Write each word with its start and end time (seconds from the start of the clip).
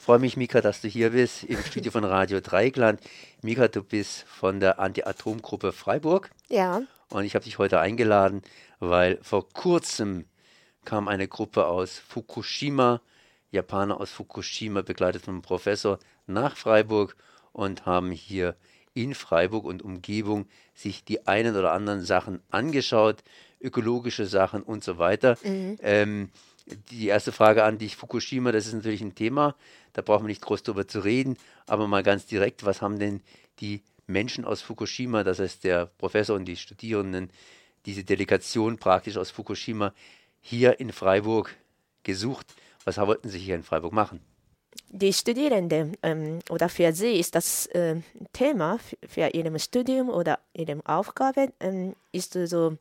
freue 0.00 0.18
mich, 0.18 0.38
Mika, 0.38 0.62
dass 0.62 0.80
du 0.80 0.88
hier 0.88 1.10
bist 1.10 1.44
im 1.44 1.62
Studio 1.62 1.92
von 1.92 2.04
Radio 2.04 2.40
Dreigland. 2.40 3.00
Mika, 3.42 3.68
du 3.68 3.82
bist 3.82 4.22
von 4.22 4.58
der 4.58 4.78
Anti-Atom-Gruppe 4.78 5.72
Freiburg. 5.72 6.30
Ja. 6.48 6.80
Und 7.10 7.24
ich 7.24 7.34
habe 7.34 7.44
dich 7.44 7.58
heute 7.58 7.80
eingeladen, 7.80 8.40
weil 8.78 9.18
vor 9.20 9.46
kurzem 9.50 10.24
kam 10.86 11.06
eine 11.06 11.28
Gruppe 11.28 11.66
aus 11.66 11.98
Fukushima, 11.98 13.02
Japaner 13.50 14.00
aus 14.00 14.10
Fukushima, 14.10 14.80
begleitet 14.80 15.22
vom 15.22 15.42
Professor, 15.42 15.98
nach 16.26 16.56
Freiburg 16.56 17.14
und 17.52 17.84
haben 17.84 18.10
hier 18.10 18.56
in 18.94 19.14
Freiburg 19.14 19.66
und 19.66 19.82
Umgebung 19.82 20.46
sich 20.72 21.04
die 21.04 21.26
einen 21.26 21.54
oder 21.54 21.72
anderen 21.72 22.02
Sachen 22.02 22.40
angeschaut, 22.50 23.22
ökologische 23.60 24.26
Sachen 24.26 24.62
und 24.62 24.82
so 24.84 24.98
weiter. 24.98 25.36
Mhm. 25.42 25.78
Ähm, 25.82 26.30
die 26.90 27.08
erste 27.08 27.32
Frage 27.32 27.64
an 27.64 27.78
dich, 27.78 27.96
Fukushima, 27.96 28.52
das 28.52 28.66
ist 28.66 28.74
natürlich 28.74 29.00
ein 29.00 29.14
Thema, 29.14 29.56
da 29.92 30.02
brauchen 30.02 30.24
wir 30.24 30.28
nicht 30.28 30.42
groß 30.42 30.62
drüber 30.62 30.86
zu 30.86 31.00
reden, 31.00 31.36
aber 31.66 31.88
mal 31.88 32.02
ganz 32.02 32.26
direkt, 32.26 32.64
was 32.64 32.80
haben 32.80 32.98
denn 32.98 33.22
die 33.60 33.82
Menschen 34.06 34.44
aus 34.44 34.62
Fukushima, 34.62 35.24
das 35.24 35.38
heißt 35.38 35.64
der 35.64 35.86
Professor 35.86 36.36
und 36.36 36.44
die 36.44 36.56
Studierenden, 36.56 37.30
diese 37.86 38.04
Delegation 38.04 38.78
praktisch 38.78 39.16
aus 39.16 39.30
Fukushima 39.30 39.94
hier 40.40 40.80
in 40.80 40.92
Freiburg 40.92 41.54
gesucht? 42.02 42.46
Was 42.84 42.98
wollten 42.98 43.28
sie 43.28 43.38
hier 43.38 43.54
in 43.54 43.62
Freiburg 43.62 43.92
machen? 43.92 44.20
Die 44.88 45.12
Studierenden 45.12 45.96
ähm, 46.02 46.40
oder 46.48 46.68
für 46.68 46.92
sie 46.92 47.18
ist 47.18 47.34
das 47.34 47.66
äh, 47.66 47.96
Thema 48.32 48.78
für 49.06 49.28
ihrem 49.28 49.58
Studium 49.58 50.08
oder 50.08 50.38
ihre 50.52 50.80
Aufgabe 50.84 51.52
ähm, 51.60 51.94
ist 52.12 52.32
so 52.32 52.76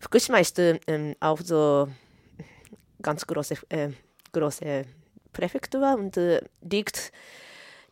Fukushima 0.00 0.38
ist 0.38 0.58
ähm, 0.58 1.14
auch 1.20 1.40
so 1.40 1.88
ganz 3.02 3.26
große, 3.26 3.56
äh, 3.68 3.90
große 4.32 4.84
Präfektur 5.32 5.94
und 5.94 6.16
äh, 6.16 6.40
liegt 6.62 7.12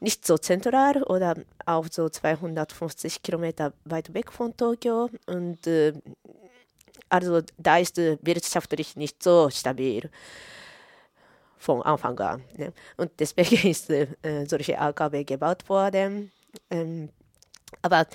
nicht 0.01 0.27
so 0.27 0.39
zentral 0.39 1.03
oder 1.03 1.35
auch 1.67 1.87
so 1.91 2.09
250 2.09 3.23
Kilometer 3.23 3.73
weit 3.85 4.15
weg 4.15 4.33
von 4.33 4.57
Tokio 4.57 5.11
und 5.27 5.67
äh, 5.67 5.93
also 7.11 7.43
da 7.57 7.79
ist 7.79 7.99
äh, 7.99 8.19
wirtschaftlich 8.23 8.97
nicht 8.97 9.23
so 9.23 9.51
stabil 9.51 10.11
von 11.59 11.83
Anfang 11.83 12.19
an. 12.21 12.43
Ne? 12.57 12.73
Und 12.97 13.11
deswegen 13.19 13.69
ist 13.69 13.91
äh, 13.91 14.07
solche 14.47 14.79
AKW 14.79 15.25
gebaut 15.25 15.69
worden. 15.69 16.31
Ähm, 16.71 17.11
aber 17.83 18.07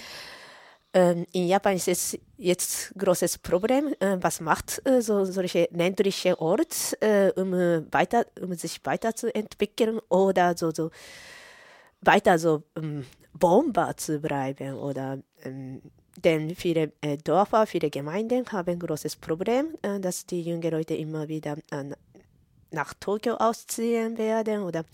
ähm, 0.94 1.26
in 1.32 1.48
Japan 1.48 1.76
ist 1.76 1.88
es 1.88 2.18
jetzt 2.38 2.94
großes 2.98 3.40
Problem. 3.40 3.94
Äh, 4.00 4.18
was 4.22 4.42
macht 4.42 4.82
äh, 4.88 5.02
so 5.02 5.26
solche 5.26 5.68
ländliche 5.72 6.40
Ort, 6.40 6.98
äh, 7.02 7.32
um, 7.36 7.52
weiter, 7.92 8.26
um 8.42 8.54
sich 8.54 8.80
weiterzuentwickeln 8.84 10.00
oder 10.10 10.56
so, 10.56 10.72
so 10.72 10.92
weiter 12.02 12.38
so 12.38 12.64
ähm, 12.76 13.06
Bomber 13.34 13.96
zu 13.98 14.20
bleiben 14.20 14.76
oder 14.76 15.20
ähm, 15.44 15.82
denn 16.24 16.56
viele 16.56 16.92
äh, 17.02 17.18
Dörfer, 17.18 17.66
viele 17.66 17.90
Gemeinden 17.90 18.46
haben 18.52 18.74
ein 18.74 18.80
großes 18.80 19.16
Problem, 19.16 19.76
äh, 19.82 20.00
dass 20.00 20.26
die 20.26 20.42
jungen 20.42 20.72
Leute 20.72 20.94
immer 20.96 21.28
wieder 21.28 21.58
äh, 21.72 21.96
nach 22.72 22.94
Tokio 23.00 23.36
ausziehen 23.36 24.18
werden 24.18 24.64
oder 24.64 24.86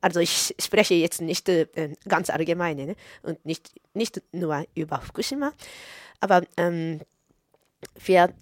also 0.00 0.20
ich 0.20 0.54
spreche 0.60 0.94
jetzt 0.94 1.20
nicht 1.20 1.48
äh, 1.48 1.66
ganz 2.06 2.30
allgemein 2.30 2.76
ne? 2.76 2.96
und 3.22 3.44
nicht, 3.44 3.72
nicht 3.94 4.22
nur 4.32 4.64
über 4.74 5.00
Fukushima, 5.00 5.52
aber 6.20 6.42
ähm, 6.56 7.00
für 7.96 8.32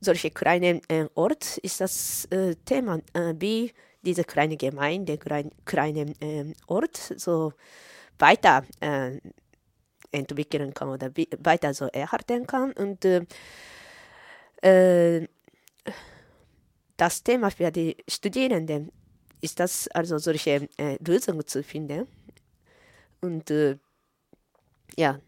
solche 0.00 0.30
kleinen 0.30 0.80
äh, 0.88 1.06
Ort 1.14 1.58
ist 1.58 1.80
das 1.80 2.26
äh, 2.26 2.54
Thema, 2.64 3.00
äh, 3.14 3.34
wie 3.38 3.72
diese 4.02 4.24
kleine 4.24 4.56
Gemeinde, 4.56 5.18
klein, 5.18 5.50
kleine 5.64 6.12
äh, 6.20 6.52
Ort 6.66 6.96
so 7.16 7.52
weiter 8.18 8.64
äh, 8.80 9.18
entwickeln 10.12 10.72
kann 10.72 10.88
oder 10.88 11.10
weiter 11.38 11.74
so 11.74 11.86
erhalten 11.86 12.46
kann 12.46 12.72
und 12.72 13.04
äh, 13.04 13.26
das 16.96 17.22
Thema 17.22 17.50
für 17.50 17.70
die 17.70 17.96
Studierenden 18.08 18.90
ist 19.40 19.60
das 19.60 19.88
also 19.88 20.18
solche 20.18 20.68
äh, 20.76 20.96
Lösungen 21.04 21.46
zu 21.46 21.62
finden. 21.62 22.06
Und 23.20 23.50
äh, 23.50 23.78
ja. 24.96 25.20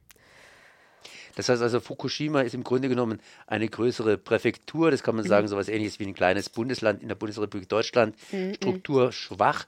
Das 1.37 1.49
heißt 1.49 1.63
also, 1.63 1.81
Fukushima 1.81 2.41
ist 2.41 2.55
im 2.55 2.65
Grunde 2.65 2.89
genommen 2.89 3.21
eine 3.47 3.69
größere 3.69 4.19
Präfektur, 4.19 4.91
das 4.91 5.03
kann 5.05 5.15
man 5.15 5.25
sagen, 5.25 5.47
mhm. 5.47 5.51
so 5.51 5.57
etwas 5.57 5.69
ähnliches 5.69 6.01
wie 6.01 6.07
ein 6.07 6.15
kleines 6.15 6.49
Bundesland 6.49 7.01
in 7.01 7.09
der 7.09 7.15
Bundesrepublik 7.15 7.69
Deutschland, 7.69 8.17
mhm. 8.33 8.55
strukturschwach 8.55 9.67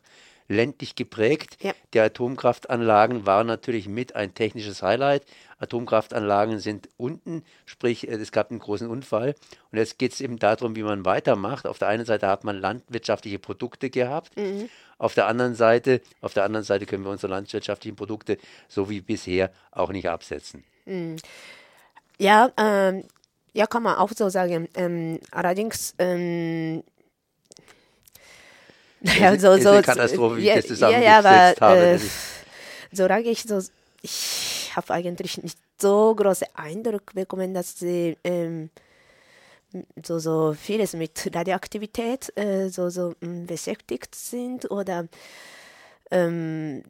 ländlich 0.51 0.97
geprägt. 0.97 1.57
Ja. 1.63 1.73
Die 1.95 2.01
Atomkraftanlagen 2.01 3.25
waren 3.25 3.47
natürlich 3.47 3.89
mit 3.89 4.17
ein 4.17 4.35
technisches 4.35 4.83
Highlight. 4.83 5.25
Atomkraftanlagen 5.59 6.59
sind 6.59 6.89
unten, 6.97 7.45
sprich 7.67 8.09
äh, 8.09 8.15
es 8.15 8.33
gab 8.33 8.51
einen 8.51 8.59
großen 8.59 8.89
Unfall. 8.89 9.35
Und 9.71 9.79
jetzt 9.79 9.99
geht 9.99 10.13
es 10.13 10.21
eben 10.21 10.39
darum, 10.39 10.75
wie 10.75 10.83
man 10.83 11.05
weitermacht. 11.05 11.67
Auf 11.67 11.79
der 11.79 11.89
einen 11.89 12.05
Seite 12.05 12.27
hat 12.27 12.43
man 12.45 12.61
landwirtschaftliche 12.61 13.39
Produkte 13.39 13.91
gehabt. 13.91 14.37
Mhm. 14.37 14.69
Auf 14.99 15.15
der 15.15 15.29
anderen 15.29 15.55
Seite, 15.55 16.01
auf 16.21 16.35
der 16.35 16.45
anderen 16.45 16.65
Seite 16.65 16.85
können 16.85 17.05
wir 17.05 17.11
unsere 17.11 17.33
landwirtschaftlichen 17.33 17.97
Produkte 17.97 18.37
so 18.69 18.91
wie 18.91 19.01
bisher 19.01 19.53
auch 19.71 19.91
nicht 19.91 20.09
absetzen. 20.09 20.65
Mhm. 20.85 21.17
Ja, 22.19 22.51
ähm, 22.59 23.05
ja, 23.53 23.67
kann 23.67 23.85
man 23.85 23.97
auch 23.97 24.11
so 24.15 24.29
sagen. 24.29 24.69
Ähm, 24.75 25.21
allerdings 25.31 25.95
ähm, 25.99 26.83
ja, 29.03 29.39
so, 29.39 29.57
so, 29.59 29.71
eine 29.71 29.83
Katastrophe, 29.83 30.37
wie 30.37 30.45
ja, 30.45 30.55
ich 30.55 30.61
das 30.61 30.69
zusammengesetzt 30.69 31.07
ja, 31.07 31.23
ja, 31.23 31.55
aber, 31.55 31.61
habe. 31.61 31.81
Äh, 31.81 31.99
solange 32.93 33.29
ich 33.29 33.43
so, 33.43 33.61
ich 34.03 34.73
habe 34.75 34.93
eigentlich 34.93 35.43
nicht 35.43 35.59
so 35.81 36.15
großen 36.15 36.49
Eindruck 36.55 37.15
bekommen, 37.15 37.55
dass 37.55 37.79
sie 37.79 38.17
ähm, 38.25 38.71
so, 40.05 40.19
so 40.19 40.55
vieles 40.61 40.95
mit 40.95 41.31
Radioaktivität 41.35 42.37
äh, 42.37 42.69
so, 42.69 42.91
so 42.91 43.15
ähm, 43.23 43.47
beschäftigt 43.47 44.15
sind 44.15 44.71
oder 44.71 45.07
ähm, 46.11 46.83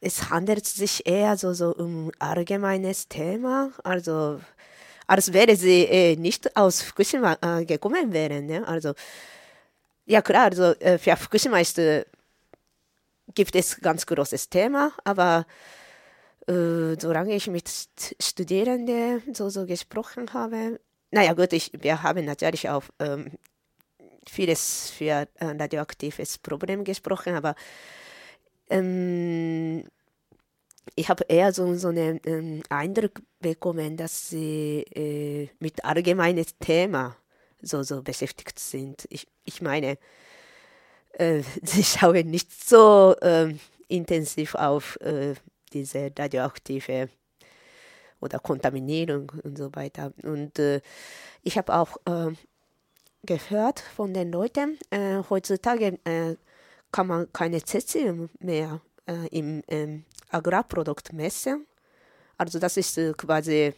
es 0.00 0.30
handelt 0.30 0.66
sich 0.66 1.06
eher 1.06 1.36
so, 1.36 1.52
so 1.52 1.74
um 1.74 2.10
allgemeines 2.18 3.08
Thema, 3.08 3.70
also 3.84 4.40
als 5.06 5.32
wäre 5.32 5.56
sie 5.56 5.84
äh, 5.84 6.16
nicht 6.16 6.56
aus 6.56 6.82
Fukushima 6.82 7.36
äh, 7.42 7.64
gekommen 7.64 8.12
wären. 8.12 8.46
Ne? 8.46 8.66
Also 8.66 8.94
ja 10.12 10.20
klar, 10.22 10.44
also 10.44 10.74
äh, 10.80 10.98
für 10.98 11.16
Fukushima 11.16 11.58
ist, 11.58 11.78
äh, 11.78 12.04
gibt 13.34 13.54
es 13.56 13.80
ganz 13.80 14.04
großes 14.04 14.50
Thema, 14.50 14.92
aber 15.04 15.46
äh, 16.46 16.96
solange 17.00 17.34
ich 17.34 17.46
mit 17.48 17.68
Studierenden 18.20 19.22
so, 19.34 19.48
so 19.48 19.64
gesprochen 19.64 20.32
habe, 20.34 20.80
naja 21.10 21.32
gut, 21.32 21.52
ich, 21.54 21.70
wir 21.80 22.02
haben 22.02 22.24
natürlich 22.26 22.68
auch 22.68 22.84
ähm, 22.98 23.32
vieles 24.28 24.90
für 24.90 25.26
ein 25.38 25.60
radioaktives 25.60 26.38
Problem 26.38 26.84
gesprochen, 26.84 27.34
aber 27.34 27.54
ähm, 28.68 29.84
ich 30.94 31.08
habe 31.08 31.24
eher 31.28 31.52
so, 31.52 31.74
so 31.74 31.88
einen 31.88 32.20
ähm, 32.26 32.62
Eindruck 32.68 33.22
bekommen, 33.40 33.96
dass 33.96 34.28
sie 34.28 34.84
äh, 34.94 35.48
mit 35.58 35.84
allgemeines 35.84 36.58
Thema 36.58 37.16
so, 37.62 37.82
so 37.82 38.02
beschäftigt 38.02 38.58
sind. 38.58 39.06
Ich, 39.08 39.26
ich 39.44 39.62
meine, 39.62 39.98
äh, 41.12 41.42
sie 41.62 41.84
schauen 41.84 42.30
nicht 42.30 42.52
so 42.52 43.16
äh, 43.20 43.54
intensiv 43.88 44.54
auf 44.54 44.96
äh, 45.00 45.34
diese 45.72 46.10
radioaktive 46.16 47.08
oder 48.20 48.38
Kontaminierung 48.38 49.32
und 49.42 49.58
so 49.58 49.74
weiter. 49.74 50.12
Und 50.22 50.58
äh, 50.58 50.80
ich 51.42 51.58
habe 51.58 51.74
auch 51.74 51.96
äh, 52.06 52.32
gehört 53.24 53.80
von 53.80 54.14
den 54.14 54.32
Leuten, 54.32 54.78
äh, 54.90 55.22
heutzutage 55.28 55.98
kann 56.90 57.06
man 57.06 57.32
keine 57.32 57.64
Cäsium 57.64 58.28
mehr 58.38 58.82
im 59.30 59.62
ähm, 59.68 60.04
Agrarprodukt 60.28 61.14
messen. 61.14 61.66
Also 62.36 62.58
das 62.58 62.76
ist 62.76 63.00
quasi 63.16 63.72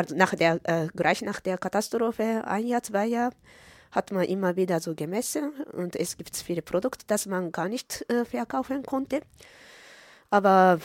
also 0.00 0.16
nach 0.16 0.34
der, 0.34 0.60
äh, 0.64 0.88
gleich 0.96 1.20
nach 1.22 1.40
der 1.40 1.58
Katastrophe, 1.58 2.42
ein 2.46 2.66
Jahr, 2.66 2.82
zwei 2.82 3.06
Jahre, 3.06 3.34
hat 3.90 4.12
man 4.12 4.24
immer 4.24 4.56
wieder 4.56 4.80
so 4.80 4.94
gemessen 4.94 5.52
und 5.72 5.94
es 5.94 6.16
gibt 6.16 6.34
viele 6.36 6.62
Produkte, 6.62 7.04
das 7.06 7.26
man 7.26 7.52
gar 7.52 7.68
nicht 7.68 8.06
äh, 8.08 8.24
verkaufen 8.24 8.82
konnte. 8.82 9.20
Aber 10.30 10.80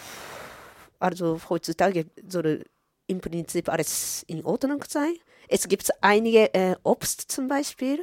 also 0.99 1.39
heutzutage 1.49 2.07
soll 2.27 2.65
im 3.07 3.21
Prinzip 3.21 3.69
alles 3.69 4.23
in 4.27 4.43
Ordnung 4.43 4.83
sein. 4.87 5.13
Es 5.47 5.67
gibt 5.67 5.89
einige 6.01 6.53
äh, 6.53 6.75
Obst 6.83 7.31
zum 7.31 7.47
Beispiel, 7.47 7.99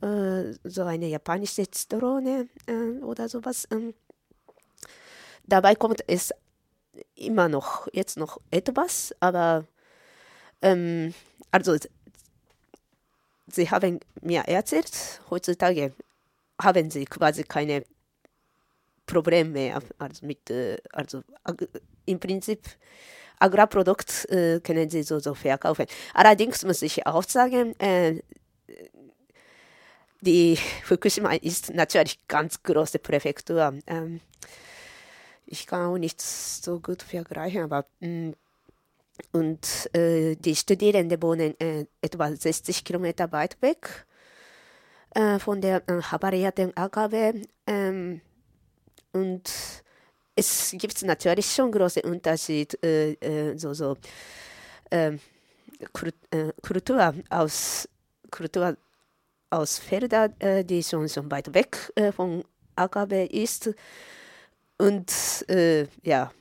äh, 0.00 0.54
so 0.64 0.82
eine 0.82 1.06
japanische 1.06 1.70
Zitrone 1.70 2.48
äh, 2.66 3.02
oder 3.04 3.28
sowas. 3.28 3.68
Ähm, 3.70 3.94
dabei 5.46 5.74
kommt 5.74 6.02
es 6.08 6.32
immer 7.14 7.48
noch, 7.48 7.86
jetzt 7.92 8.16
noch 8.16 8.40
etwas, 8.50 9.14
aber 9.20 9.66
ähm, 10.66 11.14
also, 11.50 11.76
sie 13.46 13.70
haben 13.70 14.00
mir 14.20 14.40
erzählt, 14.42 15.20
heutzutage 15.30 15.92
haben 16.60 16.90
sie 16.90 17.04
quasi 17.04 17.44
keine 17.44 17.84
Probleme 19.06 19.50
mehr. 19.50 19.82
Also 19.98 20.26
mit, 20.26 20.50
äh, 20.50 20.78
also 20.92 21.22
im 22.04 22.18
Prinzip 22.18 22.66
Agrarprodukt 23.38 24.28
äh, 24.30 24.60
können 24.60 24.90
sie 24.90 25.02
so, 25.02 25.18
so 25.18 25.34
verkaufen. 25.34 25.86
Allerdings 26.14 26.64
muss 26.64 26.82
ich 26.82 27.06
auch 27.06 27.22
sagen, 27.22 27.78
äh, 27.78 28.20
die 30.20 30.58
Fukushima 30.84 31.34
ist 31.34 31.72
natürlich 31.74 32.26
ganz 32.26 32.62
große 32.62 32.98
Präfektur. 32.98 33.78
Ähm, 33.86 34.20
ich 35.46 35.66
kann 35.66 35.86
auch 35.86 35.98
nicht 35.98 36.20
so 36.20 36.80
gut 36.80 37.02
vergleichen, 37.02 37.62
aber 37.62 37.86
mh, 38.00 38.08
mm, 38.08 38.34
und 39.32 39.94
äh, 39.94 40.36
die 40.36 40.54
Studierenden 40.54 41.22
wohnen 41.22 41.58
äh, 41.60 41.86
etwa 42.00 42.34
60 42.34 42.84
Kilometer 42.84 43.30
weit 43.32 43.60
weg 43.62 44.06
äh, 45.14 45.38
von 45.38 45.60
der 45.60 45.82
äh, 45.88 46.02
havarierten 46.02 46.76
AKW. 46.76 47.42
Ähm, 47.66 48.20
und 49.12 49.50
es 50.34 50.74
gibt 50.76 51.02
natürlich 51.02 51.54
schon 51.54 51.72
große 51.72 52.02
Unterschied, 52.02 52.78
äh, 52.84 53.12
äh, 53.12 53.56
so, 53.56 53.72
so 53.72 53.96
ähm, 54.90 55.18
äh, 56.30 56.52
Kultur 56.62 57.14
aus 57.30 57.88
Kultur 58.30 58.76
aus 59.48 59.78
Feldern, 59.78 60.34
die 60.66 60.82
schon, 60.82 61.08
schon 61.08 61.30
weit 61.30 61.54
weg 61.54 61.92
von 62.16 62.42
AKW 62.74 63.26
ist. 63.26 63.70
Und 64.76 65.12
ja, 66.02 66.32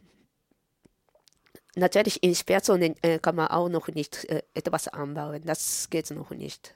natürlich 1.75 2.24
in 2.24 2.36
Sperrzonen 2.36 2.95
äh, 3.01 3.19
kann 3.19 3.36
man 3.36 3.48
auch 3.48 3.69
noch 3.69 3.88
nicht 3.89 4.25
äh, 4.25 4.42
etwas 4.54 4.88
anbauen. 4.88 5.42
Das 5.45 5.89
geht 5.89 6.10
noch 6.12 6.31
nicht. 6.31 6.75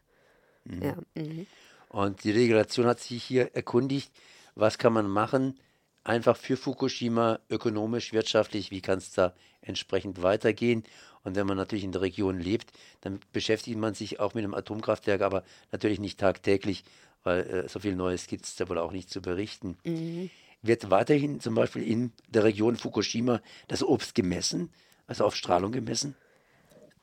Mhm. 0.66 0.82
Ja. 0.82 0.98
Mhm. 1.16 1.48
Und 1.90 2.24
die 2.24 2.32
Regulation 2.32 2.86
hat 2.86 3.00
sich 3.00 3.24
hier 3.24 3.56
erkundigt, 3.56 4.12
was 4.56 4.78
kann 4.78 4.94
man 4.94 5.10
machen, 5.10 5.58
einfach 6.04 6.38
für 6.38 6.58
Fukushima 6.58 7.40
ökonomisch, 7.50 8.14
wirtschaftlich, 8.14 8.72
wie 8.72 8.82
kann 8.82 9.00
es 9.00 9.12
da 9.12 9.34
entsprechend 9.62 10.22
weitergehen. 10.22 10.84
Und 11.24 11.36
wenn 11.36 11.48
man 11.48 11.58
natürlich 11.58 11.84
in 11.84 11.92
der 11.92 12.02
Region 12.02 12.40
lebt, 12.40 12.72
dann 13.02 13.20
beschäftigt 13.34 13.78
man 13.78 13.94
sich 13.94 14.20
auch 14.20 14.34
mit 14.34 14.44
einem 14.44 14.54
Atomkraftwerk, 14.54 15.22
aber 15.22 15.44
natürlich 15.72 16.00
nicht 16.00 16.20
tagtäglich, 16.20 16.84
weil 17.24 17.42
äh, 17.42 17.70
so 17.70 17.80
viel 17.80 17.96
Neues 17.96 18.28
gibt 18.28 18.46
es 18.46 18.56
da 18.56 18.70
wohl 18.70 18.78
auch 18.78 18.92
nicht 18.92 19.10
zu 19.10 19.22
berichten. 19.22 19.78
Mhm. 19.84 20.30
Wird 20.62 20.90
weiterhin 20.90 21.40
zum 21.40 21.56
Beispiel 21.56 21.84
in 21.84 22.12
der 22.28 22.44
Region 22.44 22.76
Fukushima 22.76 23.42
das 23.68 23.84
Obst 23.84 24.16
gemessen, 24.16 24.70
also 25.10 25.26
auf 25.26 25.36
Strahlung 25.36 25.72
gemessen? 25.72 26.16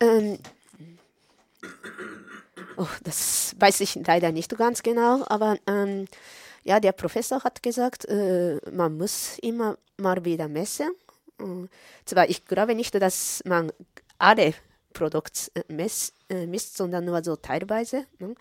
Ähm, 0.00 0.38
oh, 2.76 2.87
das 3.03 3.55
weiß 3.58 3.81
ich 3.81 3.97
leider 3.97 4.32
nicht 4.32 4.56
ganz 4.56 4.82
genau, 4.82 5.25
aber 5.26 5.58
ähm, 5.67 6.06
ja, 6.62 6.81
der 6.81 6.93
Professor 6.93 7.43
hat 7.44 7.62
gesagt, 7.62 8.05
äh, 8.06 8.58
man 8.70 8.97
muss 8.97 9.38
immer 9.38 9.76
mal 9.99 10.25
wieder 10.25 10.49
messen. 10.49 10.91
Äh, 11.41 11.67
zwar, 12.05 12.29
ich 12.29 12.44
glaube 12.44 12.75
nicht, 12.75 12.94
dass 12.94 13.43
man 13.44 13.73
alle 14.19 14.55
Produkte 14.93 15.50
äh, 15.55 15.73
misst, 15.73 16.14
äh, 16.29 16.47
misst, 16.47 16.76
sondern 16.76 17.05
nur 17.05 17.23
so 17.25 17.37
teilweise. 17.37 18.06
Ne? 18.19 18.35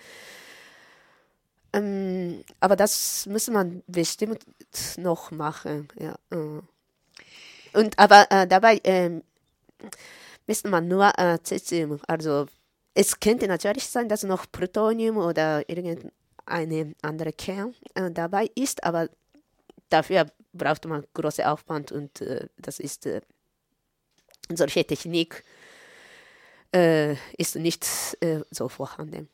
Ähm, 1.73 2.43
aber 2.59 2.75
das 2.75 3.25
muss 3.25 3.49
man 3.49 3.83
bestimmt 3.87 4.45
noch 4.97 5.31
machen. 5.31 5.87
Ja. 5.99 6.15
Äh. 6.31 6.61
Und 7.77 7.99
aber 7.99 8.27
äh, 8.31 8.47
dabei 8.47 8.79
misst 10.47 10.65
man 10.67 10.87
nur 10.87 11.11
äh, 11.17 11.39
Cäsium. 11.43 11.99
Also 12.07 12.47
es 12.93 13.19
könnte 13.19 13.47
natürlich 13.47 13.87
sein, 13.87 14.09
dass 14.09 14.23
noch 14.23 14.45
Plutonium 14.51 15.17
oder 15.17 15.67
irgendeine 15.69 16.95
andere 17.01 17.33
Kern 17.33 17.73
äh, 17.95 18.11
dabei 18.11 18.49
ist, 18.55 18.83
aber 18.83 19.09
dafür 19.89 20.27
braucht 20.53 20.85
man 20.85 21.05
große 21.13 21.47
Aufwand 21.49 21.91
und 21.91 22.21
äh, 22.21 22.47
das 22.57 22.79
ist 22.79 23.05
äh, 23.05 23.21
solche 24.53 24.85
Technik 24.85 25.43
äh, 26.73 27.15
ist 27.37 27.55
nicht 27.55 27.85
äh, 28.19 28.41
so 28.51 28.69
vorhanden. 28.69 29.29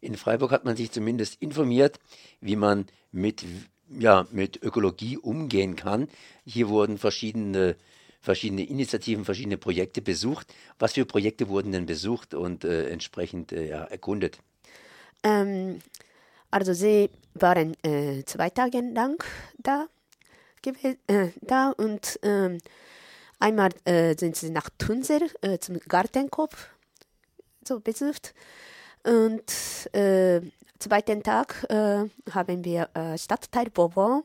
In 0.00 0.16
Freiburg 0.16 0.50
hat 0.50 0.64
man 0.64 0.76
sich 0.76 0.90
zumindest 0.90 1.40
informiert, 1.40 1.98
wie 2.40 2.56
man 2.56 2.86
mit, 3.12 3.44
ja, 3.88 4.26
mit 4.30 4.62
Ökologie 4.62 5.16
umgehen 5.16 5.76
kann. 5.76 6.08
Hier 6.44 6.68
wurden 6.68 6.98
verschiedene, 6.98 7.76
verschiedene 8.20 8.64
Initiativen, 8.64 9.24
verschiedene 9.24 9.56
Projekte 9.56 10.02
besucht. 10.02 10.54
Was 10.78 10.92
für 10.92 11.04
Projekte 11.04 11.48
wurden 11.48 11.72
denn 11.72 11.86
besucht 11.86 12.34
und 12.34 12.64
äh, 12.64 12.88
entsprechend 12.88 13.52
äh, 13.52 13.68
ja, 13.68 13.84
erkundet? 13.84 14.38
Ähm, 15.22 15.80
also 16.50 16.72
sie 16.72 17.10
waren 17.34 17.74
äh, 17.82 18.24
zwei 18.24 18.50
Tage 18.50 18.80
lang 18.80 19.22
da, 19.58 19.86
äh, 20.64 21.28
da 21.40 21.70
und 21.70 22.18
ähm, 22.22 22.58
Einmal 23.40 23.70
äh, 23.86 24.14
sind 24.18 24.36
sie 24.36 24.50
nach 24.50 24.68
Tunser 24.76 25.20
äh, 25.40 25.58
zum 25.58 25.80
Gartenkopf 25.88 26.68
so 27.66 27.80
besucht. 27.80 28.34
Und 29.02 29.94
äh, 29.94 30.42
zweiten 30.78 31.22
Tag 31.22 31.66
haben 31.70 32.64
wir 32.64 32.90
Stadtteil 33.16 33.70
Bourbon 33.70 34.24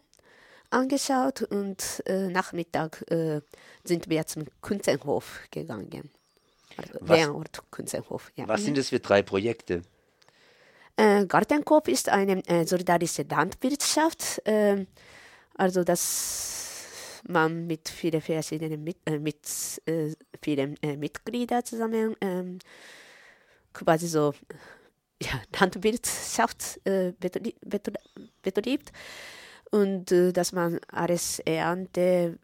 angeschaut 0.70 1.44
und 1.44 2.04
äh, 2.06 2.28
Nachmittag 2.28 3.04
äh, 3.12 3.42
sind 3.84 4.10
wir 4.10 4.26
zum 4.28 4.46
Kunzenhof 4.62 5.42
gegangen. 5.52 6.10
Was, 7.00 7.30
Kunzenhof. 7.72 8.32
Ja. 8.36 8.48
Was 8.48 8.64
sind 8.64 8.78
das 8.78 8.90
für 8.90 9.00
drei 9.00 9.22
Projekte? 9.22 9.82
Äh, 10.98 11.26
Gartenkopf 11.26 11.88
ist 11.88 12.10
eine 12.10 12.46
äh, 12.48 12.66
solidarische 12.66 13.24
Landwirtschaft. 13.24 14.46
Äh, 14.46 14.86
also 15.56 15.84
das 15.84 16.66
man 17.28 17.66
mit 17.66 17.90
vielen 17.90 18.22
verschiedenen 18.22 18.84
mit, 18.84 18.98
äh, 19.06 19.18
mit 19.18 19.48
äh, 19.86 20.12
vielen 20.42 20.82
äh, 20.82 20.96
Mitgliedern 20.96 21.66
zusammen 21.66 22.16
ähm, 22.22 22.60
quasi 23.74 24.08
so 24.08 24.34
ja, 25.22 25.42
Landwirtschaft 25.60 26.80
äh, 26.86 27.14
betriebt 28.42 28.92
und 29.72 30.12
äh, 30.12 30.32
dass 30.32 30.52
man 30.52 30.80
alles 30.92 31.40
Ernte 31.40 32.38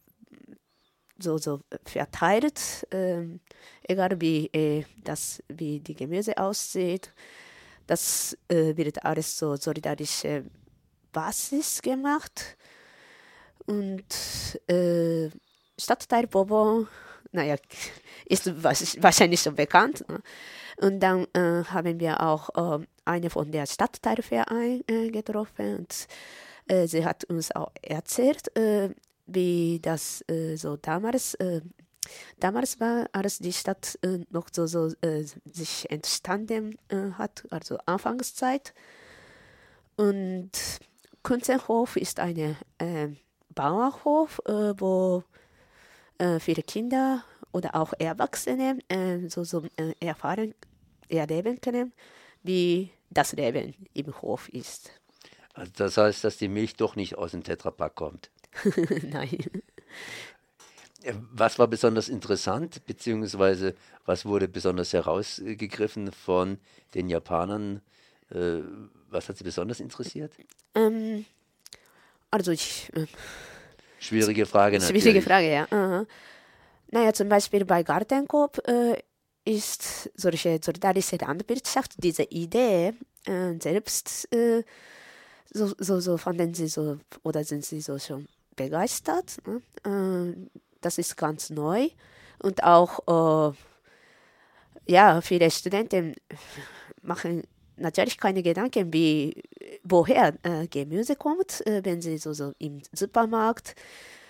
so, 1.19 1.37
so 1.37 1.61
verteilt, 1.85 2.87
äh, 2.91 3.23
egal 3.83 4.19
wie, 4.19 4.47
äh, 4.47 4.85
das, 5.03 5.41
wie 5.47 5.79
die 5.79 5.95
Gemüse 5.95 6.37
aussieht. 6.37 7.11
Das 7.87 8.37
äh, 8.47 8.75
wird 8.77 9.03
alles 9.03 9.37
so 9.37 9.55
solidarische 9.55 10.45
Basis 11.11 11.81
gemacht. 11.81 12.57
Und 13.65 14.03
äh, 14.67 15.29
Stadtteil 15.77 16.27
Bobo, 16.27 16.87
naja, 17.31 17.55
ist 18.25 18.63
wahrscheinlich 18.63 19.41
schon 19.41 19.55
bekannt. 19.55 20.07
Ne? 20.07 20.21
Und 20.77 20.99
dann 20.99 21.27
äh, 21.33 21.63
haben 21.65 21.99
wir 21.99 22.21
auch 22.21 22.79
äh, 22.79 22.85
eine 23.05 23.29
von 23.29 23.51
der 23.51 23.65
Stadtteilverein 23.65 24.83
äh, 24.87 25.09
getroffen 25.09 25.77
und 25.79 26.07
äh, 26.67 26.87
sie 26.87 27.05
hat 27.05 27.23
uns 27.25 27.51
auch 27.55 27.71
erzählt, 27.81 28.55
äh, 28.57 28.89
wie 29.27 29.79
das 29.81 30.23
äh, 30.29 30.55
so 30.55 30.77
damals, 30.77 31.37
damals 32.39 32.79
war, 32.79 33.07
als 33.13 33.39
die 33.39 33.53
Stadt 33.53 33.97
noch 34.31 34.47
so, 34.51 34.65
so 34.67 34.89
sich 35.45 35.89
entstanden 35.89 36.77
hat, 37.17 37.43
also 37.49 37.77
Anfangszeit. 37.85 38.73
Und 39.95 40.51
Kunzenhof 41.23 41.95
ist 41.95 42.19
eine 42.19 42.57
Bauernhof, 43.53 44.41
äh, 44.45 44.73
wo 44.77 45.23
äh, 46.17 46.39
viele 46.39 46.63
Kinder 46.63 47.23
oder 47.51 47.75
auch 47.75 47.93
Erwachsene 47.99 48.79
äh, 48.87 49.27
so, 49.27 49.43
so 49.43 49.63
äh, 49.75 49.93
erfahren, 49.99 50.53
erleben 51.09 51.59
können, 51.59 51.93
wie 52.43 52.91
das 53.09 53.33
Leben 53.33 53.75
im 53.93 54.21
Hof 54.21 54.49
ist. 54.49 54.91
Also 55.53 55.71
das 55.75 55.97
heißt, 55.97 56.23
dass 56.23 56.37
die 56.37 56.47
Milch 56.47 56.75
doch 56.75 56.95
nicht 56.95 57.17
aus 57.17 57.31
dem 57.31 57.43
Tetrapack 57.43 57.95
kommt. 57.95 58.29
Nein. 59.03 59.37
Äh, 61.03 61.13
was 61.31 61.59
war 61.59 61.67
besonders 61.67 62.09
interessant, 62.09 62.85
beziehungsweise 62.85 63.75
was 64.05 64.25
wurde 64.25 64.47
besonders 64.47 64.93
herausgegriffen 64.93 66.11
von 66.11 66.57
den 66.93 67.09
Japanern? 67.09 67.81
Äh, 68.29 68.61
was 69.09 69.27
hat 69.29 69.37
Sie 69.37 69.43
besonders 69.43 69.79
interessiert? 69.79 70.33
Ähm, 70.75 71.25
also 72.29 72.51
ich. 72.51 72.89
Äh, 72.93 73.07
Schwierige 73.99 74.45
Frage 74.45 74.79
natürlich. 74.79 75.03
Schwierige 75.03 75.21
Frage, 75.21 75.51
ja. 75.51 75.67
Uh 75.71 76.05
Naja, 76.89 77.13
zum 77.13 77.29
Beispiel 77.29 77.65
bei 77.65 77.83
Gartenkorb 77.83 78.67
äh, 78.67 78.97
ist 79.45 80.09
solche 80.15 80.59
solidarische 80.63 81.17
Landwirtschaft, 81.17 81.93
diese 81.97 82.23
Idee 82.23 82.93
äh, 83.25 83.53
selbst, 83.59 84.33
äh, 84.33 84.63
so, 85.53 85.73
so, 85.77 85.99
so 85.99 86.17
fanden 86.17 86.53
sie 86.53 86.67
so, 86.67 86.97
oder 87.23 87.43
sind 87.43 87.65
sie 87.65 87.81
so 87.81 87.99
schon 87.99 88.27
begeistert. 88.55 89.37
Ne? 89.45 89.61
Äh, 89.83 90.47
das 90.81 90.97
ist 90.97 91.17
ganz 91.17 91.49
neu. 91.49 91.89
Und 92.39 92.63
auch, 92.63 93.51
äh, 93.51 93.55
ja, 94.87 95.21
viele 95.21 95.51
Studenten 95.51 96.15
machen 97.01 97.43
natürlich 97.77 98.17
keine 98.17 98.43
Gedanken, 98.43 98.91
wie, 98.93 99.43
woher 99.83 100.33
äh, 100.43 100.67
Gemüse 100.67 101.15
kommt, 101.15 101.65
äh, 101.67 101.81
wenn 101.83 102.01
sie 102.01 102.17
so, 102.17 102.33
so 102.33 102.53
im 102.59 102.81
Supermarkt 102.93 103.75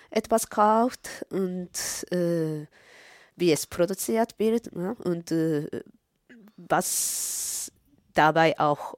etwas 0.10 0.50
kauft 0.50 1.26
und 1.30 1.72
äh, 2.12 2.66
wie 3.36 3.52
es 3.52 3.66
produziert 3.66 4.38
wird 4.38 4.70
ja, 4.76 4.92
und 5.04 5.32
äh, 5.32 5.68
was 6.58 7.72
dabei 8.14 8.60
auch 8.60 8.96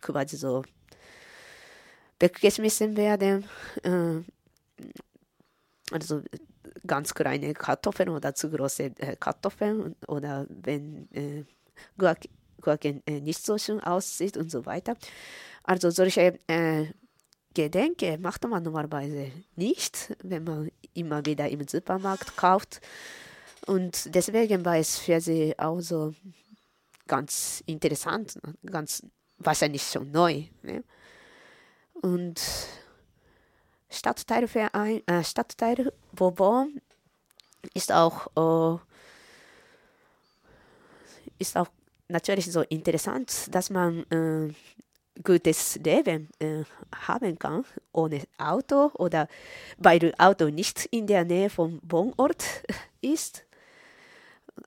quasi 0.00 0.36
so 0.36 0.64
weggeschmissen 2.20 2.96
werden. 2.96 3.44
Äh, 3.82 4.22
also 5.90 6.22
ganz 6.86 7.14
kleine 7.14 7.52
Kartoffeln 7.54 8.10
oder 8.10 8.34
zu 8.34 8.50
große 8.50 8.92
äh, 8.98 9.16
Kartoffeln 9.16 9.96
oder 10.06 10.46
wenn 10.48 11.08
äh, 11.12 11.44
Gurken 12.60 13.02
äh, 13.06 13.20
nicht 13.20 13.44
so 13.44 13.58
schön 13.58 13.80
aussieht 13.80 14.36
und 14.36 14.50
so 14.50 14.66
weiter. 14.66 14.96
Also 15.64 15.90
solche 15.90 16.38
Gedenke 17.54 18.18
macht 18.18 18.46
man 18.48 18.62
normalerweise 18.62 19.32
nicht, 19.56 20.14
wenn 20.22 20.44
man 20.44 20.70
immer 20.94 21.24
wieder 21.26 21.48
im 21.48 21.66
Supermarkt 21.66 22.36
kauft. 22.36 22.80
Und 23.66 24.14
deswegen 24.14 24.64
war 24.64 24.78
es 24.78 24.98
für 24.98 25.20
sie 25.20 25.58
auch 25.58 25.80
so 25.80 26.14
ganz 27.06 27.62
interessant, 27.66 28.38
ganz 28.64 29.02
wahrscheinlich 29.38 29.82
schon 29.82 30.10
neu. 30.10 30.44
Ne? 30.62 30.84
Und 32.02 32.40
Stadtteilverein, 33.90 35.06
äh, 35.06 35.24
Stadtteil 35.24 35.92
Bourbon 36.12 36.80
ist 37.74 37.92
auch, 37.92 38.78
äh, 38.78 38.78
ist 41.38 41.56
auch 41.56 41.68
natürlich 42.08 42.50
so 42.50 42.62
interessant, 42.62 43.54
dass 43.54 43.70
man 43.70 44.04
äh, 44.10 44.52
gutes 45.22 45.76
Leben 45.76 46.28
äh, 46.38 46.64
haben 47.06 47.38
kann 47.38 47.64
ohne 47.92 48.22
Auto 48.38 48.90
oder 48.94 49.28
weil 49.78 50.14
Auto 50.18 50.46
nicht 50.46 50.86
in 50.86 51.06
der 51.06 51.24
Nähe 51.24 51.50
vom 51.50 51.80
Wohnort 51.82 52.44
ist. 53.00 53.44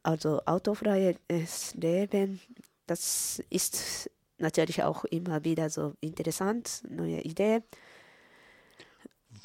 Also 0.02 0.42
autofreies 0.46 1.76
Leben, 1.76 2.42
das 2.88 3.42
ist 3.50 4.10
natürlich 4.44 4.84
auch 4.84 5.06
immer 5.06 5.44
wieder 5.44 5.70
so 5.70 5.96
interessant, 6.02 6.84
neue 6.90 7.22
Idee. 7.22 7.62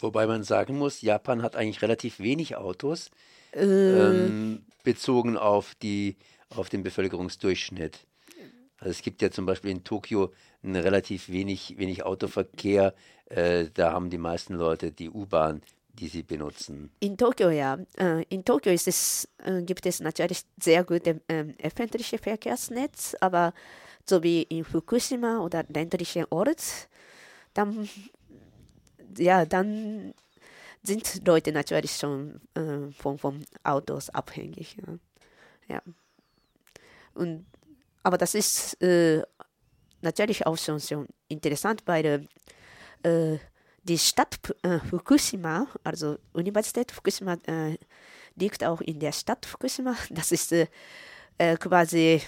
Wobei 0.00 0.26
man 0.26 0.45
sagen 0.45 0.76
muss, 0.78 1.00
Japan 1.00 1.43
hat 1.43 1.57
eigentlich 1.57 1.83
relativ 1.83 2.21
wenig 2.21 2.57
Autos, 2.57 3.11
äh, 3.52 3.62
ähm, 3.62 4.67
bezogen 4.85 5.37
auf, 5.37 5.75
die, 5.76 6.17
auf 6.50 6.69
den 6.69 6.83
Bevölkerungsdurchschnitt. 6.83 8.07
Also 8.78 8.90
es 8.90 9.02
gibt 9.02 9.23
ja 9.23 9.31
zum 9.31 9.47
Beispiel 9.47 9.71
in 9.71 9.85
Tokio 9.85 10.33
relativ 10.62 11.28
wenig, 11.28 11.76
wenig 11.78 12.05
Autoverkehr. 12.05 12.95
Äh, 13.26 13.67
da 13.75 13.93
haben 13.93 14.11
die 14.11 14.19
meisten 14.19 14.55
Leute 14.55 14.93
die 14.93 15.11
U-Bahn, 15.11 15.62
die 15.95 16.09
sie 16.09 16.23
benutzen. 16.23 16.90
In 17.00 17.17
Tokio, 17.17 17.50
ja. 17.50 17.78
Äh, 17.97 18.23
in 18.28 18.45
Tokio 18.45 18.73
ist 18.73 18.87
es, 18.87 19.28
äh, 19.45 19.62
gibt 19.62 19.85
es 19.87 20.00
natürlich 20.00 20.43
sehr 20.61 20.85
gute 20.85 21.21
ähm, 21.28 21.55
öffentliche 21.62 22.19
Verkehrsnetz, 22.19 23.17
aber 23.21 23.52
so 24.09 24.23
wie 24.23 24.43
in 24.43 24.65
Fukushima 24.65 25.41
oder 25.41 25.65
ländlichen 25.69 26.27
Ort, 26.31 26.88
dann 27.55 27.88
ja, 29.17 29.45
dann 29.45 30.15
sind 30.83 31.27
Leute 31.27 31.53
natürlich 31.53 31.97
schon 31.97 32.41
äh, 32.55 32.91
von, 32.93 33.19
von 33.19 33.45
Autos 33.65 34.11
abhängig. 34.11 34.77
Ja. 34.77 35.75
ja. 35.75 35.83
Und, 37.15 37.47
aber 38.03 38.19
das 38.19 38.35
ist 38.35 38.81
äh, 38.83 39.23
natürlich 40.00 40.47
auch 40.47 40.57
schon, 40.57 40.81
schon 40.81 41.07
interessant, 41.29 41.83
weil 41.87 42.29
äh, 43.03 43.38
die 43.83 43.99
Stadt 43.99 44.38
äh, 44.62 44.79
Fukushima, 44.79 45.67
also 45.85 46.19
Universität 46.33 46.93
Fukushima, 46.93 47.35
äh, 47.47 47.77
liegt 48.37 48.62
auch 48.65 48.81
in 48.81 49.00
der 49.00 49.12
Stadt 49.12 49.47
Fukushima. 49.47 49.97
Das 50.11 50.33
ist 50.33 50.53
äh, 50.53 50.67
quasi 51.57 52.23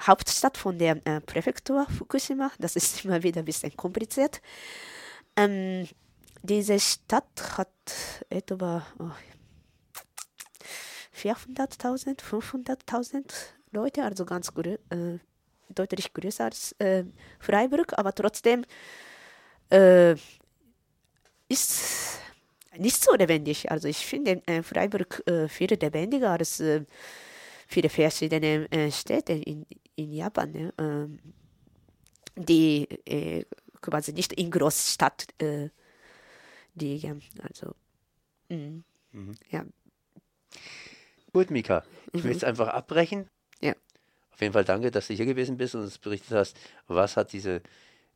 Hauptstadt 0.00 0.56
von 0.56 0.78
der 0.78 0.96
Präfektur 1.20 1.86
Fukushima. 1.86 2.50
Das 2.58 2.76
ist 2.76 3.04
immer 3.04 3.22
wieder 3.22 3.40
ein 3.40 3.44
bisschen 3.44 3.76
kompliziert. 3.76 4.40
Ähm, 5.36 5.88
diese 6.42 6.78
Stadt 6.78 7.58
hat 7.58 7.68
etwa 8.30 8.86
oh, 8.98 9.10
400.000, 11.14 12.20
500.000 12.20 13.32
Leute, 13.72 14.04
also 14.04 14.24
ganz 14.24 14.52
äh, 14.56 15.18
deutlich 15.68 16.12
größer 16.12 16.44
als 16.44 16.72
äh, 16.78 17.04
Freiburg, 17.40 17.98
aber 17.98 18.14
trotzdem 18.14 18.64
äh, 19.70 20.14
ist 21.48 22.20
nicht 22.76 23.02
so 23.02 23.14
lebendig. 23.14 23.70
Also 23.70 23.88
ich 23.88 24.06
finde 24.06 24.42
äh, 24.46 24.62
Freiburg 24.62 25.22
äh, 25.26 25.48
viel 25.48 25.70
lebendiger 25.70 26.30
als 26.30 26.60
äh, 26.60 26.84
viele 27.66 27.88
verschiedene 27.88 28.70
äh, 28.70 28.90
Städte 28.90 29.32
in, 29.32 29.66
in 29.96 30.12
Japan, 30.12 30.52
ne? 30.52 30.74
Ähm, 30.78 31.18
die 32.36 32.86
quasi 33.80 34.12
nicht 34.12 34.32
in 34.32 34.50
Großstadt 34.50 35.28
äh, 35.40 35.70
liegen. 36.74 37.22
Also, 37.40 37.74
mh, 38.48 38.82
mhm. 39.12 39.34
ja. 39.50 39.64
Gut, 41.32 41.50
Mika, 41.50 41.84
ich 42.12 42.22
mhm. 42.22 42.28
möchte 42.30 42.38
es 42.38 42.44
einfach 42.44 42.68
abbrechen. 42.68 43.28
Ja. 43.60 43.74
Auf 44.32 44.40
jeden 44.40 44.52
Fall 44.52 44.64
danke, 44.64 44.90
dass 44.90 45.08
du 45.08 45.14
hier 45.14 45.26
gewesen 45.26 45.56
bist 45.56 45.74
und 45.74 45.82
uns 45.82 45.98
berichtet 45.98 46.32
hast, 46.32 46.56
was 46.86 47.16
hat 47.16 47.32
diese 47.32 47.62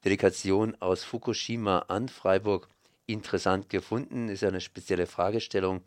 Delegation 0.05 0.77
aus 0.81 1.05
Fukushima 1.05 1.81
an 1.89 2.09
Freiburg 2.09 2.69
interessant 3.07 3.69
gefunden. 3.69 4.29
Ist 4.29 4.43
ja 4.43 4.49
eine 4.49 4.61
spezielle 4.61 5.07
Fragestellung 5.07 5.83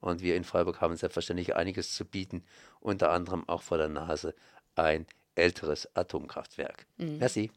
und 0.00 0.20
wir 0.20 0.36
in 0.36 0.44
Freiburg 0.44 0.80
haben 0.80 0.96
selbstverständlich 0.96 1.56
einiges 1.56 1.94
zu 1.94 2.04
bieten, 2.04 2.44
unter 2.80 3.10
anderem 3.10 3.48
auch 3.48 3.62
vor 3.62 3.78
der 3.78 3.88
Nase 3.88 4.34
ein 4.74 5.06
älteres 5.34 5.88
Atomkraftwerk. 5.94 6.86
Mhm. 6.96 7.18
Merci. 7.18 7.50